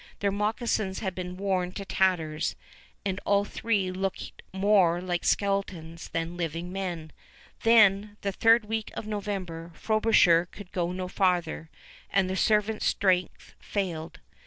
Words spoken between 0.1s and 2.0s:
Their moccasins had been worn to